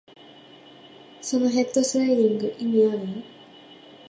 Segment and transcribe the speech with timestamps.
[1.21, 3.23] そのヘッドスライディング、意味ある？